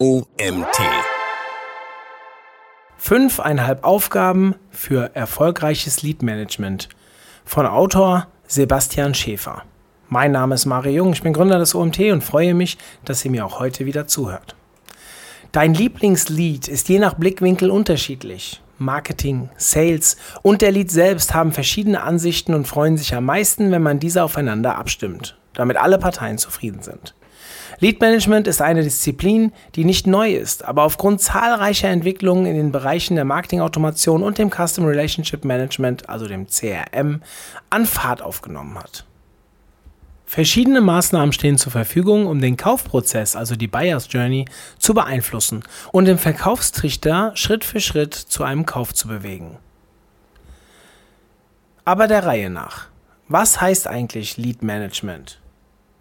OMT. 0.00 0.78
Fünfeinhalb 2.98 3.82
Aufgaben 3.82 4.54
für 4.70 5.10
erfolgreiches 5.16 6.02
Lead-Management 6.02 6.88
von 7.44 7.66
Autor 7.66 8.28
Sebastian 8.46 9.14
Schäfer. 9.14 9.64
Mein 10.08 10.30
Name 10.30 10.54
ist 10.54 10.66
Mario 10.66 10.92
Jung, 10.92 11.12
ich 11.14 11.22
bin 11.22 11.32
Gründer 11.32 11.58
des 11.58 11.74
OMT 11.74 11.98
und 12.12 12.22
freue 12.22 12.54
mich, 12.54 12.78
dass 13.04 13.24
ihr 13.24 13.32
mir 13.32 13.44
auch 13.44 13.58
heute 13.58 13.86
wieder 13.86 14.06
zuhört. 14.06 14.54
Dein 15.50 15.74
Lieblingslead 15.74 16.68
ist 16.68 16.88
je 16.88 17.00
nach 17.00 17.14
Blickwinkel 17.14 17.68
unterschiedlich. 17.68 18.62
Marketing, 18.78 19.50
Sales 19.56 20.16
und 20.42 20.62
der 20.62 20.70
Lead 20.70 20.92
selbst 20.92 21.34
haben 21.34 21.50
verschiedene 21.50 22.04
Ansichten 22.04 22.54
und 22.54 22.68
freuen 22.68 22.96
sich 22.96 23.16
am 23.16 23.24
meisten, 23.24 23.72
wenn 23.72 23.82
man 23.82 23.98
diese 23.98 24.22
aufeinander 24.22 24.78
abstimmt, 24.78 25.36
damit 25.54 25.76
alle 25.76 25.98
Parteien 25.98 26.38
zufrieden 26.38 26.82
sind. 26.82 27.16
Lead 27.80 28.00
Management 28.00 28.48
ist 28.48 28.60
eine 28.60 28.82
Disziplin, 28.82 29.52
die 29.76 29.84
nicht 29.84 30.08
neu 30.08 30.32
ist, 30.32 30.64
aber 30.64 30.82
aufgrund 30.82 31.20
zahlreicher 31.20 31.88
Entwicklungen 31.88 32.44
in 32.46 32.56
den 32.56 32.72
Bereichen 32.72 33.14
der 33.14 33.24
Marketingautomation 33.24 34.24
und 34.24 34.38
dem 34.38 34.50
Custom 34.50 34.84
Relationship 34.84 35.44
Management, 35.44 36.08
also 36.08 36.26
dem 36.26 36.48
CRM, 36.48 37.22
an 37.70 37.86
Fahrt 37.86 38.20
aufgenommen 38.20 38.76
hat. 38.76 39.04
Verschiedene 40.26 40.80
Maßnahmen 40.80 41.32
stehen 41.32 41.56
zur 41.56 41.72
Verfügung, 41.72 42.26
um 42.26 42.40
den 42.40 42.56
Kaufprozess, 42.56 43.36
also 43.36 43.54
die 43.54 43.68
Buyer's 43.68 44.08
Journey, 44.10 44.44
zu 44.78 44.92
beeinflussen 44.92 45.62
und 45.92 46.04
den 46.04 46.18
Verkaufstrichter 46.18 47.30
Schritt 47.34 47.64
für 47.64 47.80
Schritt 47.80 48.14
zu 48.14 48.42
einem 48.42 48.66
Kauf 48.66 48.92
zu 48.92 49.06
bewegen. 49.08 49.56
Aber 51.84 52.08
der 52.08 52.26
Reihe 52.26 52.50
nach. 52.50 52.88
Was 53.28 53.60
heißt 53.60 53.86
eigentlich 53.86 54.36
Lead 54.36 54.62
Management? 54.62 55.40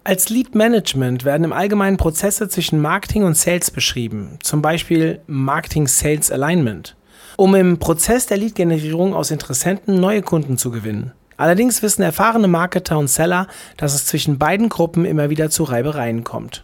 Als 0.07 0.29
Lead 0.29 0.55
Management 0.55 1.25
werden 1.25 1.43
im 1.43 1.51
Allgemeinen 1.51 1.97
Prozesse 1.97 2.47
zwischen 2.47 2.79
Marketing 2.79 3.25
und 3.25 3.35
Sales 3.35 3.71
beschrieben, 3.71 4.39
zum 4.41 4.61
Beispiel 4.61 5.19
Marketing-Sales 5.27 6.31
Alignment, 6.31 6.95
um 7.35 7.53
im 7.55 7.77
Prozess 7.77 8.25
der 8.25 8.37
Lead-Generierung 8.37 9.13
aus 9.13 9.31
Interessenten 9.31 9.99
neue 9.99 10.21
Kunden 10.21 10.57
zu 10.57 10.71
gewinnen. 10.71 11.11
Allerdings 11.35 11.83
wissen 11.83 12.03
erfahrene 12.03 12.47
Marketer 12.47 12.97
und 12.97 13.09
Seller, 13.09 13.49
dass 13.75 13.95
es 13.95 14.05
zwischen 14.05 14.37
beiden 14.37 14.69
Gruppen 14.69 15.03
immer 15.03 15.29
wieder 15.29 15.49
zu 15.49 15.65
Reibereien 15.65 16.23
kommt. 16.23 16.63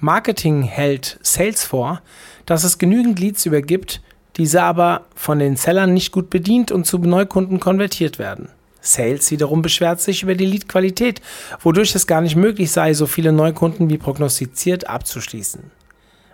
Marketing 0.00 0.62
hält 0.62 1.18
Sales 1.20 1.66
vor, 1.66 2.00
dass 2.46 2.64
es 2.64 2.78
genügend 2.78 3.20
Leads 3.20 3.44
übergibt, 3.44 4.00
diese 4.38 4.62
aber 4.62 5.02
von 5.14 5.38
den 5.38 5.56
Sellern 5.56 5.92
nicht 5.92 6.12
gut 6.12 6.30
bedient 6.30 6.72
und 6.72 6.86
zu 6.86 6.96
Neukunden 6.96 7.60
konvertiert 7.60 8.18
werden. 8.18 8.48
Sales 8.82 9.30
wiederum 9.30 9.62
beschwert 9.62 10.00
sich 10.00 10.22
über 10.22 10.34
die 10.34 10.44
Lead-Qualität, 10.44 11.22
wodurch 11.60 11.94
es 11.94 12.06
gar 12.06 12.20
nicht 12.20 12.36
möglich 12.36 12.70
sei, 12.70 12.92
so 12.92 13.06
viele 13.06 13.32
Neukunden 13.32 13.88
wie 13.88 13.96
prognostiziert 13.96 14.88
abzuschließen. 14.88 15.70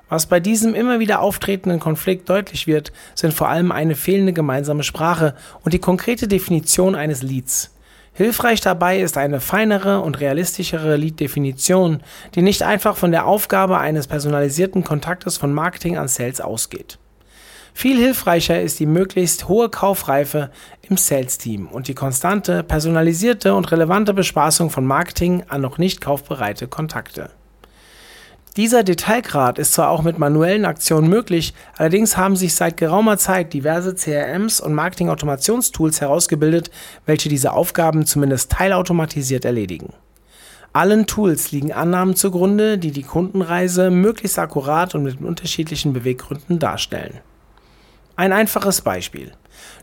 Was 0.09 0.27
bei 0.27 0.41
diesem 0.41 0.75
immer 0.75 0.99
wieder 0.99 1.21
auftretenden 1.21 1.81
Konflikt 1.81 2.29
deutlich 2.31 2.67
wird, 2.67 2.93
sind 3.15 3.35
vor 3.35 3.49
allem 3.49 3.71
eine 3.71 3.95
fehlende 3.95 4.33
gemeinsame 4.33 4.83
Sprache 4.83 5.35
und 5.63 5.75
die 5.75 5.79
konkrete 5.79 6.27
Definition 6.27 6.95
eines 6.95 7.23
Leads. 7.23 7.75
Hilfreich 8.15 8.61
dabei 8.61 8.99
ist 9.01 9.17
eine 9.19 9.41
feinere 9.41 10.01
und 10.01 10.19
realistischere 10.19 10.97
Lead-Definition, 10.97 12.03
die 12.35 12.43
nicht 12.43 12.63
einfach 12.63 12.97
von 12.97 13.13
der 13.13 13.27
Aufgabe 13.27 13.79
eines 13.79 14.07
personalisierten 14.07 14.83
Kontaktes 14.83 15.37
von 15.37 15.53
Marketing 15.53 15.99
an 15.99 16.09
Sales 16.09 16.41
ausgeht. 16.41 16.99
Viel 17.81 17.97
hilfreicher 17.97 18.61
ist 18.61 18.81
die 18.81 18.87
möglichst 18.87 19.47
hohe 19.47 19.69
Kaufreife 19.69 20.51
im 20.83 20.97
Sales-Team 20.97 21.69
und 21.69 21.87
die 21.87 21.95
konstante, 21.95 22.65
personalisierte 22.65 23.55
und 23.55 23.71
relevante 23.71 24.13
Bespaßung 24.15 24.71
von 24.71 24.85
Marketing 24.85 25.45
an 25.47 25.61
noch 25.61 25.79
nicht 25.79 26.01
kaufbereite 26.01 26.67
Kontakte. 26.67 27.31
Dieser 28.57 28.83
Detailgrad 28.83 29.61
ist 29.61 29.75
zwar 29.75 29.91
auch 29.91 30.03
mit 30.03 30.19
manuellen 30.19 30.65
Aktionen 30.65 31.09
möglich, 31.09 31.55
allerdings 31.77 32.17
haben 32.17 32.35
sich 32.35 32.57
seit 32.57 32.79
geraumer 32.79 33.17
Zeit 33.17 33.53
diverse 33.53 33.95
CRMs 33.95 34.61
und 34.61 34.75
Marketing-Automationstools 34.75 36.01
herausgebildet, 36.01 36.73
welche 37.07 37.29
diese 37.29 37.53
Aufgaben 37.53 38.07
zumindest 38.07 38.51
teilautomatisiert 38.51 39.45
erledigen. 39.45 39.93
Allen 40.73 41.07
Tools 41.07 41.53
liegen 41.53 41.73
Annahmen 41.73 42.17
zugrunde, 42.17 42.77
die 42.77 42.91
die 42.91 43.05
Kundenreise 43.05 43.93
möglichst 43.93 44.41
akkurat 44.41 44.97
und 44.97 45.05
mit 45.05 45.21
unterschiedlichen 45.21 45.93
Beweggründen 45.93 46.59
darstellen. 46.59 47.21
Ein 48.19 48.33
einfaches 48.33 48.81
Beispiel. 48.81 49.31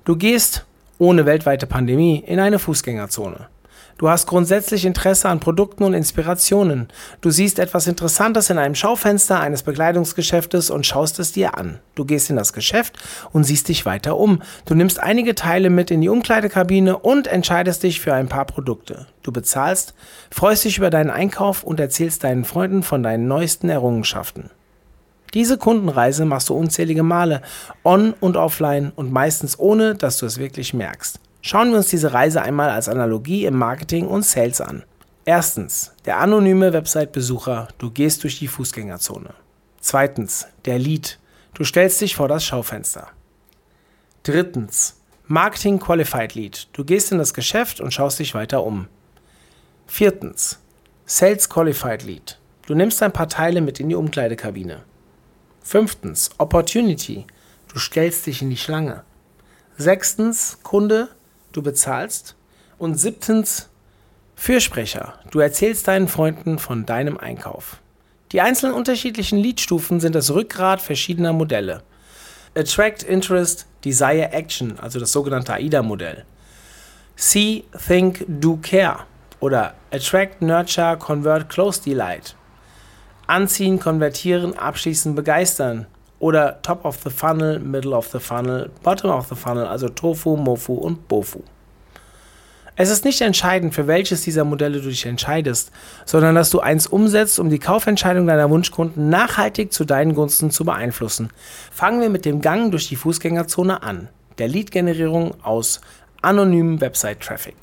Du 0.03 0.17
gehst, 0.17 0.65
ohne 0.97 1.25
weltweite 1.25 1.67
Pandemie, 1.67 2.21
in 2.27 2.41
eine 2.41 2.59
Fußgängerzone. 2.59 3.47
Du 3.97 4.09
hast 4.09 4.27
grundsätzlich 4.27 4.83
Interesse 4.83 5.29
an 5.29 5.39
Produkten 5.39 5.85
und 5.85 5.93
Inspirationen. 5.93 6.89
Du 7.21 7.31
siehst 7.31 7.59
etwas 7.59 7.87
Interessantes 7.87 8.49
in 8.49 8.57
einem 8.57 8.75
Schaufenster 8.75 9.39
eines 9.39 9.63
Bekleidungsgeschäftes 9.63 10.69
und 10.69 10.85
schaust 10.85 11.17
es 11.19 11.31
dir 11.31 11.57
an. 11.57 11.79
Du 11.95 12.03
gehst 12.03 12.29
in 12.29 12.35
das 12.35 12.51
Geschäft 12.51 12.97
und 13.31 13.45
siehst 13.45 13.69
dich 13.69 13.85
weiter 13.85 14.17
um. 14.17 14.41
Du 14.65 14.75
nimmst 14.75 14.99
einige 14.99 15.33
Teile 15.33 15.69
mit 15.69 15.89
in 15.89 16.01
die 16.01 16.09
Umkleidekabine 16.09 16.97
und 16.97 17.27
entscheidest 17.27 17.83
dich 17.83 18.01
für 18.01 18.13
ein 18.13 18.27
paar 18.27 18.43
Produkte. 18.43 19.07
Du 19.23 19.31
bezahlst, 19.31 19.93
freust 20.29 20.65
dich 20.65 20.77
über 20.77 20.89
deinen 20.89 21.09
Einkauf 21.09 21.63
und 21.63 21.79
erzählst 21.79 22.25
deinen 22.25 22.43
Freunden 22.43 22.83
von 22.83 23.01
deinen 23.01 23.29
neuesten 23.29 23.69
Errungenschaften. 23.69 24.49
Diese 25.35 25.57
Kundenreise 25.57 26.23
machst 26.23 26.47
du 26.47 26.55
unzählige 26.55 27.03
Male, 27.03 27.41
on 27.83 28.13
und 28.21 28.37
offline 28.37 28.93
und 28.95 29.11
meistens 29.11 29.59
ohne, 29.59 29.93
dass 29.93 30.17
du 30.17 30.25
es 30.25 30.37
wirklich 30.37 30.73
merkst. 30.73 31.19
Schauen 31.41 31.71
wir 31.71 31.77
uns 31.77 31.89
diese 31.89 32.13
Reise 32.13 32.41
einmal 32.41 32.69
als 32.69 32.87
Analogie 32.87 33.45
im 33.45 33.57
Marketing 33.57 34.07
und 34.07 34.25
Sales 34.25 34.61
an. 34.61 34.83
Erstens, 35.25 35.91
der 36.05 36.19
anonyme 36.19 36.71
Website-Besucher, 36.71 37.67
du 37.77 37.91
gehst 37.91 38.23
durch 38.23 38.39
die 38.39 38.47
Fußgängerzone. 38.47 39.33
Zweitens, 39.81 40.47
der 40.63 40.79
Lead, 40.79 41.19
du 41.53 41.65
stellst 41.65 41.99
dich 41.99 42.15
vor 42.15 42.29
das 42.29 42.45
Schaufenster. 42.45 43.09
Drittens, 44.23 45.01
Marketing 45.27 45.79
Qualified 45.79 46.33
Lead, 46.33 46.69
du 46.71 46.85
gehst 46.85 47.11
in 47.11 47.17
das 47.17 47.33
Geschäft 47.33 47.81
und 47.81 47.93
schaust 47.93 48.19
dich 48.19 48.33
weiter 48.35 48.63
um. 48.63 48.87
Viertens, 49.85 50.59
Sales 51.05 51.49
Qualified 51.49 52.03
Lead, 52.03 52.39
du 52.67 52.73
nimmst 52.73 53.03
ein 53.03 53.11
paar 53.11 53.27
Teile 53.27 53.59
mit 53.59 53.81
in 53.81 53.89
die 53.89 53.95
Umkleidekabine. 53.95 54.83
Fünftens, 55.65 56.29
Opportunity. 56.37 57.25
Du 57.73 57.79
stellst 57.79 58.27
dich 58.27 58.43
in 58.43 58.51
die 58.51 58.55
Schlange. 58.55 59.01
Sechstens, 59.77 60.59
Kunde. 60.61 61.09
Du 61.53 61.63
bezahlst. 61.63 62.35
Und 62.77 62.99
siebtens, 62.99 63.67
Fürsprecher. 64.35 65.17
Du 65.31 65.39
erzählst 65.39 65.87
deinen 65.87 66.07
Freunden 66.07 66.59
von 66.59 66.85
deinem 66.85 67.17
Einkauf. 67.17 67.81
Die 68.31 68.41
einzelnen 68.41 68.75
unterschiedlichen 68.75 69.39
Leadstufen 69.39 69.99
sind 69.99 70.13
das 70.13 70.29
Rückgrat 70.29 70.81
verschiedener 70.81 71.33
Modelle. 71.33 71.81
Attract, 72.55 73.01
Interest, 73.01 73.65
Desire, 73.83 74.33
Action, 74.33 74.77
also 74.79 74.99
das 74.99 75.11
sogenannte 75.11 75.53
AIDA-Modell. 75.53 76.25
See, 77.15 77.63
Think, 77.87 78.23
Do, 78.27 78.59
Care 78.61 78.99
oder 79.39 79.73
Attract, 79.91 80.43
Nurture, 80.43 80.95
Convert, 80.99 81.49
Close, 81.49 81.81
Delight 81.81 82.35
anziehen, 83.27 83.79
konvertieren, 83.79 84.57
abschließen, 84.57 85.15
begeistern. 85.15 85.87
Oder 86.19 86.61
Top 86.61 86.85
of 86.85 86.97
the 87.03 87.09
Funnel, 87.09 87.59
Middle 87.59 87.95
of 87.95 88.07
the 88.07 88.19
Funnel, 88.19 88.71
Bottom 88.83 89.11
of 89.11 89.27
the 89.27 89.35
Funnel, 89.35 89.65
also 89.65 89.89
Tofu, 89.89 90.37
Mofu 90.37 90.73
und 90.73 91.07
Bofu. 91.07 91.41
Es 92.77 92.89
ist 92.89 93.05
nicht 93.05 93.21
entscheidend, 93.21 93.73
für 93.73 93.87
welches 93.87 94.23
dieser 94.23 94.43
Modelle 94.43 94.81
du 94.81 94.89
dich 94.89 95.05
entscheidest, 95.05 95.71
sondern 96.03 96.35
dass 96.35 96.49
du 96.49 96.59
eins 96.59 96.87
umsetzt, 96.87 97.39
um 97.39 97.49
die 97.49 97.59
Kaufentscheidung 97.59 98.27
deiner 98.27 98.49
Wunschkunden 98.49 99.09
nachhaltig 99.09 99.71
zu 99.71 99.85
deinen 99.85 100.13
Gunsten 100.13 100.51
zu 100.51 100.65
beeinflussen. 100.65 101.29
Fangen 101.71 102.01
wir 102.01 102.09
mit 102.09 102.25
dem 102.25 102.41
Gang 102.41 102.71
durch 102.71 102.89
die 102.89 102.97
Fußgängerzone 102.97 103.81
an, 103.81 104.09
der 104.39 104.49
Lead-Generierung 104.49 105.35
aus 105.41 105.79
anonymem 106.21 106.81
Website-Traffic. 106.81 107.55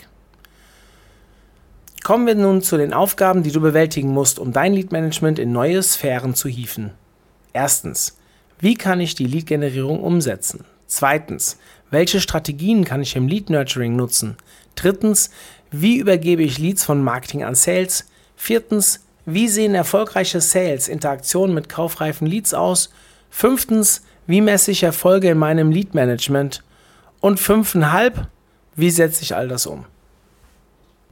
Kommen 2.03 2.27
wir 2.27 2.35
nun 2.35 2.63
zu 2.63 2.77
den 2.77 2.93
Aufgaben, 2.93 3.45
die 3.45 3.53
du 3.53 3.61
bewältigen 3.61 4.09
musst, 4.09 4.41
um 4.41 4.53
dein 4.53 4.73
Lead-Management 4.73 5.39
in 5.39 5.53
neue 5.53 5.81
Sphären 5.83 6.35
zu 6.35 6.49
hieven. 6.49 6.91
Erstens, 7.53 8.19
wie 8.59 8.75
kann 8.75 9.01
ich 9.01 9.15
die 9.15 9.27
Lead-Generierung 9.27 10.03
umsetzen? 10.03 10.65
Zweitens, 10.89 11.59
welche 11.91 12.21
Strategien 12.21 12.85
kann 12.85 13.03
ich 13.03 13.15
im 13.15 13.29
Lead-Nurturing 13.29 13.95
nutzen? 13.95 14.37
Drittens, 14.75 15.31
wie 15.71 15.99
übergebe 15.99 16.43
ich 16.43 16.59
Leads 16.59 16.85
von 16.85 17.03
Marketing 17.05 17.45
an 17.45 17.55
Sales? 17.55 18.07
Viertens, 18.35 19.05
wie 19.25 19.47
sehen 19.47 19.77
erfolgreiche 19.77 20.41
Sales 20.41 20.89
Interaktionen 20.89 21.55
mit 21.55 21.69
kaufreifen 21.69 22.27
Leads 22.27 22.53
aus? 22.53 22.91
Fünftens, 23.31 24.03
wie 24.27 24.41
messe 24.41 24.73
ich 24.73 24.83
Erfolge 24.83 25.31
in 25.31 25.39
meinem 25.39 25.71
Lead-Management? 25.71 26.65
Und 27.21 27.39
fünfeinhalb, 27.39 28.27
wie 28.75 28.91
setze 28.91 29.23
ich 29.23 29.37
all 29.37 29.47
das 29.47 29.67
um? 29.67 29.85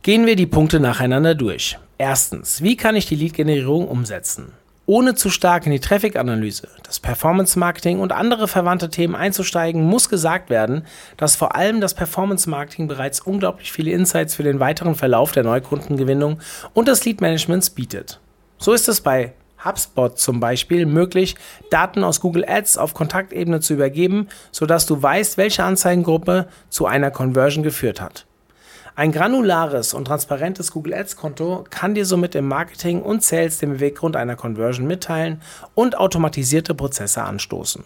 Gehen 0.02 0.25
wir 0.25 0.35
die 0.35 0.47
Punkte 0.47 0.81
nacheinander 0.81 1.35
durch. 1.35 1.79
Erstens, 1.99 2.62
wie 2.62 2.75
kann 2.75 2.97
ich 2.97 3.05
die 3.05 3.17
Lead-Generierung 3.17 3.87
umsetzen? 3.87 4.52
Ohne 4.87 5.14
zu 5.14 5.29
stark 5.29 5.67
in 5.67 5.73
die 5.73 5.79
Traffic-Analyse, 5.79 6.69
das 6.85 7.00
Performance-Marketing 7.00 8.00
und 8.00 8.11
andere 8.11 8.49
verwandte 8.49 8.88
Themen 8.88 9.14
einzusteigen, 9.14 9.85
muss 9.85 10.08
gesagt 10.08 10.49
werden, 10.49 10.87
dass 11.19 11.37
vor 11.37 11.55
allem 11.55 11.82
das 11.82 11.93
Performance-Marketing 11.93 12.88
bereits 12.88 13.20
unglaublich 13.20 13.73
viele 13.73 13.91
Insights 13.91 14.35
für 14.35 14.43
den 14.43 14.58
weiteren 14.58 14.94
Verlauf 14.94 15.32
der 15.32 15.44
Neukundengewinnung 15.44 16.41
und 16.73 16.88
des 16.88 17.05
Lead-Managements 17.05 17.69
bietet. 17.69 18.20
So 18.56 18.73
ist 18.73 18.88
es 18.88 19.03
bei 19.03 19.35
HubSpot 19.62 20.19
zum 20.19 20.41
Beispiel 20.41 20.87
möglich, 20.87 21.35
Daten 21.69 22.05
aus 22.05 22.23
Google 22.23 22.46
Ads 22.49 22.79
auf 22.79 22.94
Kontaktebene 22.94 23.61
zu 23.61 23.75
übergeben, 23.75 24.29
sodass 24.50 24.87
du 24.87 25.03
weißt, 25.03 25.37
welche 25.37 25.62
Anzeigengruppe 25.62 26.49
zu 26.70 26.87
einer 26.87 27.11
Conversion 27.11 27.62
geführt 27.62 28.00
hat. 28.00 28.25
Ein 29.00 29.12
granulares 29.12 29.94
und 29.94 30.05
transparentes 30.05 30.73
Google 30.73 30.93
Ads 30.93 31.17
Konto 31.17 31.64
kann 31.70 31.94
dir 31.94 32.05
somit 32.05 32.35
im 32.35 32.47
Marketing 32.47 33.00
und 33.00 33.25
Sales 33.25 33.56
den 33.56 33.70
Beweggrund 33.70 34.14
einer 34.14 34.37
Conversion 34.37 34.87
mitteilen 34.87 35.41
und 35.75 35.97
automatisierte 35.97 36.75
Prozesse 36.75 37.23
anstoßen. 37.23 37.82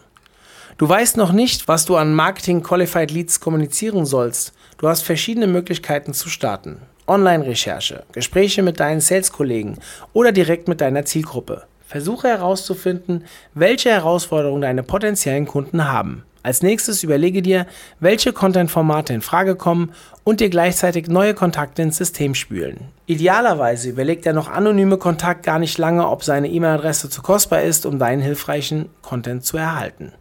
Du 0.77 0.89
weißt 0.89 1.15
noch 1.15 1.31
nicht, 1.31 1.69
was 1.69 1.85
du 1.85 1.95
an 1.95 2.13
Marketing 2.13 2.61
Qualified 2.61 3.11
Leads 3.11 3.39
kommunizieren 3.39 4.05
sollst. 4.05 4.51
Du 4.77 4.89
hast 4.89 5.03
verschiedene 5.03 5.47
Möglichkeiten 5.47 6.13
zu 6.13 6.27
starten. 6.27 6.81
Online-Recherche, 7.07 8.03
Gespräche 8.11 8.61
mit 8.61 8.81
deinen 8.81 8.99
Sales-Kollegen 8.99 9.77
oder 10.11 10.33
direkt 10.33 10.67
mit 10.67 10.81
deiner 10.81 11.05
Zielgruppe. 11.05 11.63
Versuche 11.87 12.27
herauszufinden, 12.27 13.23
welche 13.53 13.89
Herausforderungen 13.89 14.63
deine 14.63 14.83
potenziellen 14.83 15.45
Kunden 15.45 15.87
haben. 15.87 16.25
Als 16.45 16.61
nächstes 16.61 17.01
überlege 17.01 17.41
dir, 17.41 17.65
welche 17.99 18.31
Content-Formate 18.31 19.15
in 19.15 19.21
Frage 19.23 19.55
kommen 19.55 19.93
und 20.23 20.41
dir 20.41 20.51
gleichzeitig 20.51 21.07
neue 21.07 21.33
Kontakte 21.33 21.81
ins 21.81 21.97
System 21.97 22.35
spülen. 22.35 22.81
Idealerweise 23.07 23.89
überlegt 23.89 24.25
der 24.25 24.33
noch 24.33 24.47
anonyme 24.47 24.97
Kontakt 24.99 25.41
gar 25.41 25.57
nicht 25.57 25.79
lange, 25.79 26.07
ob 26.07 26.23
seine 26.23 26.47
E-Mail-Adresse 26.47 27.09
zu 27.09 27.23
kostbar 27.23 27.63
ist, 27.63 27.87
um 27.87 27.97
deinen 27.97 28.21
hilfreichen 28.21 28.89
Content 29.01 29.43
zu 29.43 29.57
erhalten. 29.57 30.11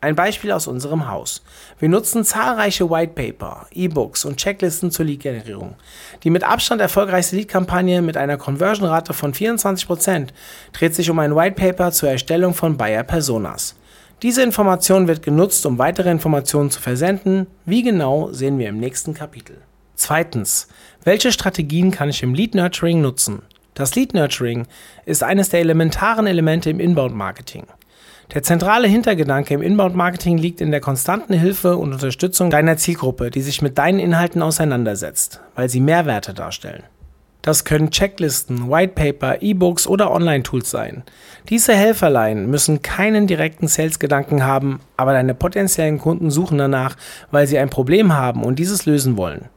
Ein 0.00 0.16
Beispiel 0.16 0.50
aus 0.50 0.66
unserem 0.66 1.08
Haus. 1.08 1.44
Wir 1.78 1.88
nutzen 1.88 2.24
zahlreiche 2.24 2.90
Whitepaper, 2.90 3.68
E-Books 3.70 4.24
und 4.24 4.38
Checklisten 4.38 4.90
zur 4.90 5.04
Lead-Generierung. 5.04 5.76
Die 6.24 6.30
mit 6.30 6.42
Abstand 6.42 6.80
erfolgreichste 6.80 7.36
Lead-Kampagne 7.36 8.02
mit 8.02 8.16
einer 8.16 8.36
Conversion-Rate 8.36 9.14
von 9.14 9.32
24% 9.32 10.30
dreht 10.72 10.96
sich 10.96 11.08
um 11.08 11.20
ein 11.20 11.36
Whitepaper 11.36 11.92
zur 11.92 12.08
Erstellung 12.08 12.52
von 12.52 12.76
Buyer-Personas. 12.76 13.76
Diese 14.22 14.42
Information 14.44 15.08
wird 15.08 15.24
genutzt, 15.24 15.66
um 15.66 15.78
weitere 15.78 16.08
Informationen 16.10 16.70
zu 16.70 16.80
versenden. 16.80 17.48
Wie 17.64 17.82
genau, 17.82 18.32
sehen 18.32 18.56
wir 18.56 18.68
im 18.68 18.78
nächsten 18.78 19.14
Kapitel. 19.14 19.56
Zweitens, 19.96 20.68
welche 21.02 21.32
Strategien 21.32 21.90
kann 21.90 22.08
ich 22.08 22.22
im 22.22 22.32
Lead 22.32 22.54
Nurturing 22.54 23.00
nutzen? 23.00 23.42
Das 23.74 23.96
Lead 23.96 24.14
Nurturing 24.14 24.68
ist 25.06 25.24
eines 25.24 25.48
der 25.48 25.58
elementaren 25.58 26.28
Elemente 26.28 26.70
im 26.70 26.78
Inbound-Marketing. 26.78 27.66
Der 28.32 28.44
zentrale 28.44 28.86
Hintergedanke 28.86 29.54
im 29.54 29.62
Inbound-Marketing 29.62 30.38
liegt 30.38 30.60
in 30.60 30.70
der 30.70 30.80
konstanten 30.80 31.34
Hilfe 31.34 31.76
und 31.76 31.92
Unterstützung 31.92 32.48
deiner 32.48 32.76
Zielgruppe, 32.76 33.30
die 33.30 33.42
sich 33.42 33.60
mit 33.60 33.76
deinen 33.76 33.98
Inhalten 33.98 34.40
auseinandersetzt, 34.40 35.40
weil 35.56 35.68
sie 35.68 35.80
Mehrwerte 35.80 36.32
darstellen. 36.32 36.84
Das 37.42 37.64
können 37.64 37.90
Checklisten, 37.90 38.70
Whitepaper, 38.70 39.42
E-Books 39.42 39.88
oder 39.88 40.12
Online-Tools 40.12 40.70
sein. 40.70 41.02
Diese 41.48 41.74
Helferlein 41.74 42.48
müssen 42.48 42.82
keinen 42.82 43.26
direkten 43.26 43.66
Sales-Gedanken 43.66 44.44
haben, 44.44 44.78
aber 44.96 45.12
deine 45.12 45.34
potenziellen 45.34 45.98
Kunden 45.98 46.30
suchen 46.30 46.58
danach, 46.58 46.96
weil 47.32 47.48
sie 47.48 47.58
ein 47.58 47.68
Problem 47.68 48.14
haben 48.14 48.44
und 48.44 48.60
dieses 48.60 48.86
lösen 48.86 49.16
wollen. 49.16 49.48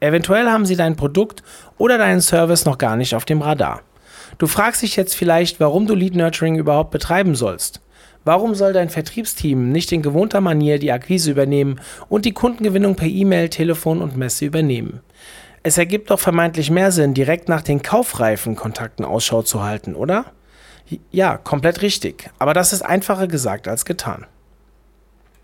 Eventuell 0.00 0.46
haben 0.46 0.66
sie 0.66 0.76
dein 0.76 0.96
Produkt 0.96 1.42
oder 1.78 1.96
deinen 1.96 2.20
Service 2.20 2.66
noch 2.66 2.76
gar 2.76 2.96
nicht 2.96 3.14
auf 3.14 3.24
dem 3.24 3.40
Radar. 3.40 3.80
Du 4.36 4.46
fragst 4.46 4.82
dich 4.82 4.96
jetzt 4.96 5.14
vielleicht, 5.14 5.58
warum 5.58 5.86
du 5.86 5.94
Lead 5.94 6.14
Nurturing 6.14 6.56
überhaupt 6.56 6.90
betreiben 6.90 7.34
sollst. 7.34 7.80
Warum 8.24 8.54
soll 8.54 8.72
dein 8.72 8.88
Vertriebsteam 8.88 9.72
nicht 9.72 9.90
in 9.90 10.02
gewohnter 10.02 10.40
Manier 10.40 10.78
die 10.78 10.92
Akquise 10.92 11.30
übernehmen 11.30 11.80
und 12.08 12.24
die 12.24 12.32
Kundengewinnung 12.32 12.94
per 12.94 13.08
E-Mail, 13.08 13.48
Telefon 13.48 14.02
und 14.02 14.16
Messe 14.16 14.44
übernehmen? 14.44 15.00
Es 15.62 15.78
ergibt 15.78 16.10
doch 16.10 16.18
vermeintlich 16.18 16.70
mehr 16.70 16.90
Sinn, 16.90 17.14
direkt 17.14 17.48
nach 17.48 17.62
den 17.62 17.82
kaufreifen 17.82 18.56
Kontakten 18.56 19.04
Ausschau 19.04 19.42
zu 19.42 19.62
halten, 19.62 19.94
oder? 19.94 20.26
Ja, 21.10 21.36
komplett 21.36 21.82
richtig. 21.82 22.30
Aber 22.38 22.52
das 22.52 22.72
ist 22.72 22.82
einfacher 22.82 23.28
gesagt 23.28 23.68
als 23.68 23.84
getan. 23.84 24.26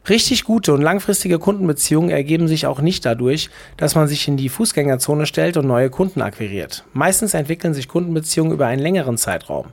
Richtig 0.09 0.45
gute 0.45 0.73
und 0.73 0.81
langfristige 0.81 1.39
Kundenbeziehungen 1.39 2.09
ergeben 2.09 2.49
sich 2.49 2.67
auch 2.67 2.81
nicht 2.81 3.05
dadurch, 3.05 3.51
dass 3.77 3.95
man 3.95 4.09
sich 4.09 4.27
in 4.27 4.39
die 4.39 4.49
Fußgängerzone 4.49 5.27
stellt 5.27 5.59
und 5.59 5.67
neue 5.67 5.91
Kunden 5.91 6.23
akquiriert. 6.23 6.85
Meistens 6.95 7.35
entwickeln 7.35 7.75
sich 7.75 7.89
Kundenbeziehungen 7.89 8.53
über 8.53 8.67
einen 8.67 8.81
längeren 8.81 9.19
Zeitraum. 9.19 9.67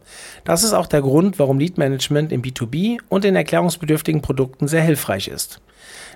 Das 0.44 0.64
ist 0.64 0.74
auch 0.74 0.88
der 0.88 1.02
Grund, 1.02 1.40
warum 1.40 1.58
Lead 1.58 1.78
Management 1.78 2.34
im 2.34 2.42
B2B 2.42 3.00
und 3.08 3.24
in 3.24 3.36
erklärungsbedürftigen 3.36 4.22
Produkten 4.22 4.68
sehr 4.68 4.84
hilfreich 4.84 5.30
ist. 5.30 5.62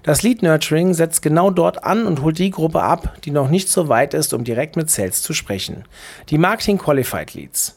Das 0.03 0.23
Lead 0.23 0.43
Nurturing 0.43 0.93
setzt 0.93 1.21
genau 1.21 1.51
dort 1.51 1.83
an 1.83 2.05
und 2.05 2.21
holt 2.21 2.39
die 2.39 2.51
Gruppe 2.51 2.81
ab, 2.81 3.17
die 3.23 3.31
noch 3.31 3.49
nicht 3.49 3.69
so 3.69 3.89
weit 3.89 4.13
ist, 4.13 4.33
um 4.33 4.43
direkt 4.43 4.75
mit 4.75 4.89
Sales 4.89 5.21
zu 5.21 5.33
sprechen. 5.33 5.83
Die 6.29 6.37
Marketing 6.37 6.77
Qualified 6.77 7.33
Leads. 7.33 7.75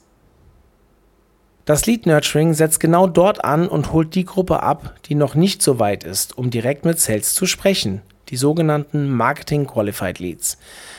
Das 1.65 1.87
Lead 1.87 2.07
Nurturing 2.07 2.55
setzt 2.55 2.81
genau 2.81 3.07
dort 3.07 3.45
an 3.45 3.69
und 3.69 3.93
holt 3.93 4.15
die 4.17 4.25
Gruppe 4.25 4.63
ab, 4.63 4.97
die 5.05 5.15
noch 5.15 5.35
nicht 5.35 5.63
so 5.63 5.79
weit 5.79 6.03
ist, 6.03 6.37
um 6.37 6.51
direkt 6.51 6.85
mit 6.85 6.99
Sales 6.99 7.35
zu 7.35 7.47
sprechen. 7.47 8.03
Die 8.31 8.37
sogenannten 8.37 9.11
Marketing 9.11 9.67
Qualified 9.67 10.19
Leads. 10.19 10.59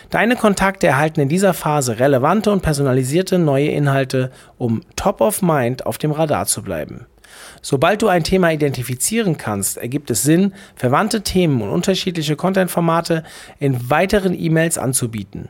Deine 0.10 0.36
Kontakte 0.36 0.88
erhalten 0.88 1.22
in 1.22 1.30
dieser 1.30 1.54
Phase 1.54 2.00
relevante 2.00 2.52
und 2.52 2.62
personalisierte 2.62 3.40
neue 3.40 3.70
Inhalte, 3.70 4.32
um 4.58 4.82
top 4.96 5.20
of 5.20 5.42
mind 5.42 5.86
auf 5.86 5.98
dem 5.98 6.12
Radar 6.12 6.46
zu 6.46 6.62
bleiben. 6.62 7.08
Sobald 7.66 8.02
du 8.02 8.10
ein 8.10 8.26
Thema 8.26 8.52
identifizieren 8.52 9.38
kannst, 9.38 9.78
ergibt 9.78 10.12
es 10.12 10.22
Sinn, 10.22 10.54
verwandte 10.76 11.22
Themen 11.22 11.62
und 11.62 11.70
unterschiedliche 11.70 12.36
Content-Formate 12.36 13.24
in 13.58 13.90
weiteren 13.90 14.38
E-Mails 14.38 14.78
anzubieten. 14.78 15.48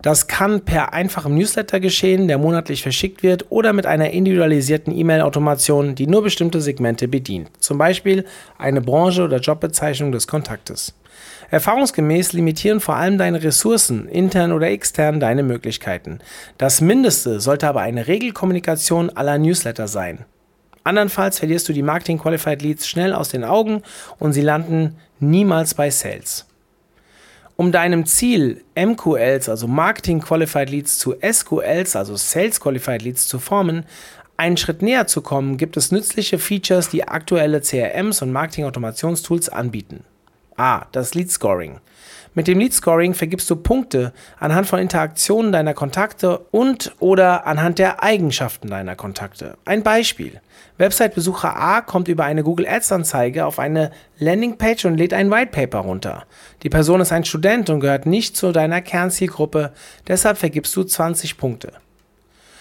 Das 0.00 0.28
kann 0.28 0.60
per 0.60 0.92
einfachem 0.92 1.34
Newsletter 1.34 1.80
geschehen, 1.80 2.28
der 2.28 2.38
monatlich 2.38 2.82
verschickt 2.82 3.24
wird, 3.24 3.46
oder 3.50 3.72
mit 3.72 3.84
einer 3.84 4.10
individualisierten 4.10 4.96
E-Mail-Automation, 4.96 5.96
die 5.96 6.06
nur 6.06 6.22
bestimmte 6.22 6.60
Segmente 6.60 7.08
bedient, 7.08 7.50
zum 7.58 7.78
Beispiel 7.78 8.24
eine 8.58 8.80
Branche 8.80 9.24
oder 9.24 9.40
Jobbezeichnung 9.40 10.12
des 10.12 10.28
Kontaktes. 10.28 10.94
Erfahrungsgemäß 11.50 12.32
limitieren 12.32 12.78
vor 12.78 12.94
allem 12.94 13.18
deine 13.18 13.42
Ressourcen, 13.42 14.06
intern 14.06 14.52
oder 14.52 14.68
extern, 14.68 15.18
deine 15.18 15.42
Möglichkeiten. 15.42 16.20
Das 16.58 16.80
Mindeste 16.80 17.40
sollte 17.40 17.66
aber 17.66 17.80
eine 17.80 18.06
Regelkommunikation 18.06 19.10
aller 19.10 19.38
Newsletter 19.38 19.88
sein. 19.88 20.26
Andernfalls 20.86 21.40
verlierst 21.40 21.68
du 21.68 21.72
die 21.72 21.82
Marketing 21.82 22.18
Qualified 22.18 22.62
Leads 22.62 22.86
schnell 22.86 23.12
aus 23.12 23.28
den 23.28 23.42
Augen 23.42 23.82
und 24.18 24.32
sie 24.32 24.40
landen 24.40 24.96
niemals 25.18 25.74
bei 25.74 25.90
Sales. 25.90 26.46
Um 27.56 27.72
deinem 27.72 28.06
Ziel 28.06 28.62
MQLs, 28.76 29.48
also 29.48 29.66
Marketing 29.66 30.20
Qualified 30.20 30.70
Leads, 30.70 30.98
zu 30.98 31.14
SQLs, 31.20 31.96
also 31.96 32.14
Sales 32.14 32.60
Qualified 32.60 33.02
Leads, 33.02 33.26
zu 33.26 33.38
formen, 33.40 33.84
einen 34.36 34.56
Schritt 34.56 34.82
näher 34.82 35.06
zu 35.06 35.22
kommen, 35.22 35.56
gibt 35.56 35.76
es 35.76 35.90
nützliche 35.90 36.38
Features, 36.38 36.90
die 36.90 37.08
aktuelle 37.08 37.62
CRMs 37.62 38.22
und 38.22 38.30
Marketing-Automationstools 38.30 39.48
anbieten. 39.48 40.04
A. 40.56 40.86
Das 40.92 41.14
Lead 41.14 41.30
Scoring. 41.30 41.80
Mit 42.36 42.48
dem 42.48 42.58
Lead 42.58 42.74
Scoring 42.74 43.14
vergibst 43.14 43.48
du 43.48 43.56
Punkte 43.56 44.12
anhand 44.38 44.66
von 44.66 44.78
Interaktionen 44.78 45.52
deiner 45.52 45.72
Kontakte 45.72 46.40
und 46.50 46.94
oder 46.98 47.46
anhand 47.46 47.78
der 47.78 48.02
Eigenschaften 48.02 48.68
deiner 48.68 48.94
Kontakte. 48.94 49.56
Ein 49.64 49.82
Beispiel. 49.82 50.42
Website-Besucher 50.76 51.58
A 51.58 51.80
kommt 51.80 52.08
über 52.08 52.24
eine 52.24 52.42
Google 52.42 52.68
Ads 52.68 52.92
Anzeige 52.92 53.46
auf 53.46 53.58
eine 53.58 53.90
Landingpage 54.18 54.84
und 54.84 54.98
lädt 54.98 55.14
ein 55.14 55.30
White 55.30 55.50
Paper 55.50 55.78
runter. 55.78 56.24
Die 56.62 56.68
Person 56.68 57.00
ist 57.00 57.10
ein 57.10 57.24
Student 57.24 57.70
und 57.70 57.80
gehört 57.80 58.04
nicht 58.04 58.36
zu 58.36 58.52
deiner 58.52 58.82
Kernzielgruppe, 58.82 59.72
deshalb 60.06 60.36
vergibst 60.36 60.76
du 60.76 60.84
20 60.84 61.38
Punkte. 61.38 61.72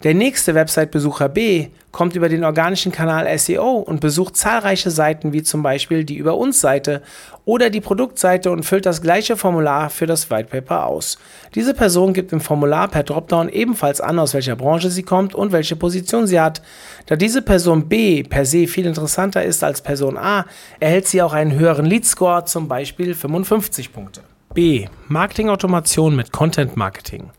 Der 0.04 0.14
nächste 0.14 0.54
Website-Besucher 0.54 1.30
B 1.30 1.70
kommt 1.92 2.16
über 2.16 2.28
den 2.28 2.44
organischen 2.44 2.92
Kanal 2.92 3.26
SEO 3.40 3.78
und 3.78 4.02
besucht 4.02 4.36
zahlreiche 4.36 4.92
Seiten 4.92 5.32
wie 5.32 5.42
zum 5.42 5.64
Beispiel 5.64 6.04
die 6.04 6.18
Über 6.18 6.36
uns 6.36 6.60
Seite 6.60 7.02
oder 7.46 7.70
die 7.70 7.80
Produktseite 7.80 8.52
und 8.52 8.64
füllt 8.64 8.86
das 8.86 9.02
gleiche 9.02 9.38
Formular 9.38 9.90
für 9.90 10.06
das 10.06 10.30
Whitepaper 10.30 10.86
aus. 10.88 11.18
Diese 11.56 11.74
Person 11.74 12.14
gibt 12.14 12.34
im 12.34 12.42
Formular 12.42 12.90
per 12.90 13.04
Dropdown 13.04 13.48
ebenfalls 13.48 14.02
an, 14.02 14.20
aus 14.20 14.34
welcher 14.34 14.58
Branche 14.58 14.90
sie 14.90 15.04
kommt 15.04 15.34
und 15.34 15.54
welche 15.54 15.78
Position 15.78 16.28
sie 16.28 16.42
hat. 16.42 16.62
Da 17.06 17.16
diese 17.16 17.42
Person 17.42 17.88
B 17.88 18.24
per 18.24 18.46
se 18.46 18.68
viel 18.68 18.86
interessanter 18.86 19.44
ist 19.44 19.64
als 19.64 19.82
Person 19.82 20.18
A, 20.18 20.46
erhält 20.82 21.08
sie 21.08 21.22
auch 21.22 21.34
einen 21.34 21.54
höheren 21.58 21.86
Lead-Score, 21.86 22.44
zum 22.44 22.68
Beispiel 22.68 23.16
55 23.16 23.94
Punkte. 23.94 24.22
B. 24.54 24.88
Marketing-Automation 25.08 26.16
mit 26.16 26.34
Content 26.34 26.76
Marketing. 26.76 27.30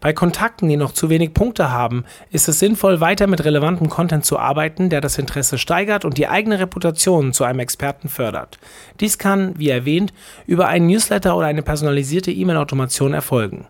Bei 0.00 0.12
Kontakten, 0.12 0.68
die 0.68 0.76
noch 0.76 0.92
zu 0.92 1.10
wenig 1.10 1.34
Punkte 1.34 1.70
haben, 1.70 2.04
ist 2.30 2.48
es 2.48 2.58
sinnvoll, 2.58 3.00
weiter 3.00 3.26
mit 3.26 3.44
relevantem 3.44 3.88
Content 3.88 4.24
zu 4.24 4.38
arbeiten, 4.38 4.88
der 4.88 5.00
das 5.00 5.18
Interesse 5.18 5.58
steigert 5.58 6.04
und 6.04 6.18
die 6.18 6.28
eigene 6.28 6.58
Reputation 6.58 7.32
zu 7.32 7.44
einem 7.44 7.60
Experten 7.60 8.08
fördert. 8.08 8.58
Dies 9.00 9.18
kann, 9.18 9.58
wie 9.58 9.68
erwähnt, 9.68 10.12
über 10.46 10.68
einen 10.68 10.86
Newsletter 10.86 11.36
oder 11.36 11.46
eine 11.46 11.62
personalisierte 11.62 12.32
E-Mail-Automation 12.32 13.14
erfolgen. 13.14 13.66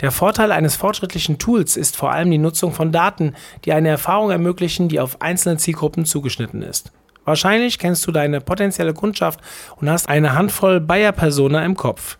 Der 0.00 0.10
Vorteil 0.10 0.50
eines 0.50 0.76
fortschrittlichen 0.76 1.38
Tools 1.38 1.76
ist 1.76 1.96
vor 1.96 2.10
allem 2.10 2.30
die 2.30 2.38
Nutzung 2.38 2.72
von 2.72 2.90
Daten, 2.90 3.34
die 3.64 3.72
eine 3.72 3.90
Erfahrung 3.90 4.30
ermöglichen, 4.30 4.88
die 4.88 4.98
auf 4.98 5.20
einzelne 5.20 5.58
Zielgruppen 5.58 6.06
zugeschnitten 6.06 6.62
ist. 6.62 6.90
Wahrscheinlich 7.26 7.78
kennst 7.78 8.06
du 8.06 8.12
deine 8.12 8.40
potenzielle 8.40 8.94
Kundschaft 8.94 9.40
und 9.76 9.90
hast 9.90 10.08
eine 10.08 10.32
Handvoll 10.34 10.80
Buyer-Persona 10.80 11.64
im 11.64 11.76
Kopf. 11.76 12.16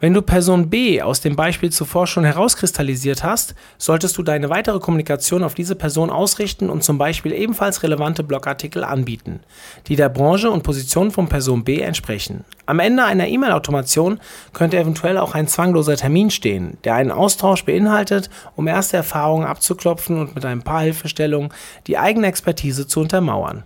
Wenn 0.00 0.12
du 0.12 0.22
Person 0.22 0.70
B 0.70 1.00
aus 1.00 1.20
dem 1.20 1.36
Beispiel 1.36 1.70
zuvor 1.70 2.06
schon 2.06 2.24
herauskristallisiert 2.24 3.22
hast, 3.22 3.54
solltest 3.78 4.18
du 4.18 4.22
deine 4.22 4.50
weitere 4.50 4.80
Kommunikation 4.80 5.44
auf 5.44 5.54
diese 5.54 5.76
Person 5.76 6.10
ausrichten 6.10 6.68
und 6.68 6.82
zum 6.82 6.98
Beispiel 6.98 7.32
ebenfalls 7.32 7.82
relevante 7.82 8.24
Blogartikel 8.24 8.82
anbieten, 8.84 9.40
die 9.86 9.96
der 9.96 10.08
Branche 10.08 10.50
und 10.50 10.62
Position 10.62 11.10
von 11.10 11.28
Person 11.28 11.64
B 11.64 11.80
entsprechen. 11.80 12.44
Am 12.66 12.80
Ende 12.80 13.04
einer 13.04 13.28
E-Mail-Automation 13.28 14.18
könnte 14.52 14.78
eventuell 14.78 15.16
auch 15.16 15.34
ein 15.34 15.48
zwangloser 15.48 15.96
Termin 15.96 16.30
stehen, 16.30 16.76
der 16.84 16.96
einen 16.96 17.12
Austausch 17.12 17.64
beinhaltet, 17.64 18.30
um 18.56 18.66
erste 18.66 18.96
Erfahrungen 18.96 19.46
abzuklopfen 19.46 20.18
und 20.18 20.34
mit 20.34 20.44
ein 20.44 20.62
paar 20.62 20.82
Hilfestellungen 20.82 21.50
die 21.86 21.98
eigene 21.98 22.26
Expertise 22.26 22.86
zu 22.86 23.00
untermauern. 23.00 23.62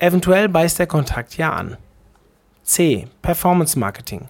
Eventuell 0.00 0.48
beißt 0.48 0.78
der 0.78 0.86
Kontakt 0.86 1.36
ja 1.36 1.52
an. 1.52 1.76
C. 2.62 3.08
Performance 3.22 3.78
Marketing. 3.78 4.28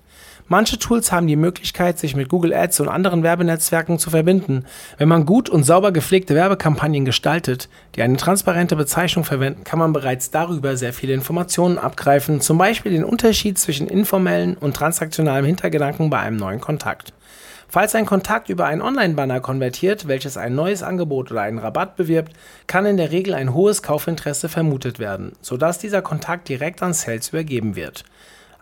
Manche 0.50 0.78
Tools 0.78 1.12
haben 1.12 1.26
die 1.26 1.36
Möglichkeit, 1.36 1.98
sich 1.98 2.16
mit 2.16 2.30
Google 2.30 2.54
Ads 2.54 2.80
und 2.80 2.88
anderen 2.88 3.22
Werbenetzwerken 3.22 3.98
zu 3.98 4.08
verbinden. 4.08 4.64
Wenn 4.96 5.08
man 5.08 5.26
gut 5.26 5.50
und 5.50 5.64
sauber 5.64 5.92
gepflegte 5.92 6.34
Werbekampagnen 6.34 7.04
gestaltet, 7.04 7.68
die 7.94 8.02
eine 8.02 8.16
transparente 8.16 8.74
Bezeichnung 8.74 9.26
verwenden, 9.26 9.64
kann 9.64 9.78
man 9.78 9.92
bereits 9.92 10.30
darüber 10.30 10.74
sehr 10.78 10.94
viele 10.94 11.12
Informationen 11.12 11.76
abgreifen, 11.76 12.40
zum 12.40 12.56
Beispiel 12.56 12.92
den 12.92 13.04
Unterschied 13.04 13.58
zwischen 13.58 13.88
informellen 13.88 14.56
und 14.56 14.74
transaktionalem 14.74 15.44
Hintergedanken 15.44 16.08
bei 16.08 16.20
einem 16.20 16.38
neuen 16.38 16.62
Kontakt. 16.62 17.12
Falls 17.68 17.94
ein 17.94 18.06
Kontakt 18.06 18.48
über 18.48 18.64
einen 18.64 18.80
Online-Banner 18.80 19.40
konvertiert, 19.40 20.08
welches 20.08 20.38
ein 20.38 20.54
neues 20.54 20.82
Angebot 20.82 21.30
oder 21.30 21.42
einen 21.42 21.58
Rabatt 21.58 21.96
bewirbt, 21.96 22.32
kann 22.66 22.86
in 22.86 22.96
der 22.96 23.12
Regel 23.12 23.34
ein 23.34 23.52
hohes 23.52 23.82
Kaufinteresse 23.82 24.48
vermutet 24.48 24.98
werden, 24.98 25.32
sodass 25.42 25.78
dieser 25.78 26.00
Kontakt 26.00 26.48
direkt 26.48 26.82
an 26.82 26.94
Sales 26.94 27.28
übergeben 27.28 27.76
wird. 27.76 28.04